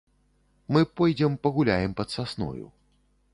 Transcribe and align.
Мы 0.75 0.81
пойдзем 0.99 1.35
пагуляем 1.43 1.91
пад 2.01 2.15
сасною. 2.17 2.65